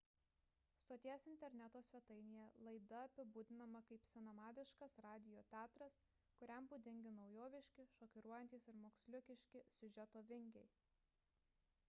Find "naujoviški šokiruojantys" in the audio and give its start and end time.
7.19-8.65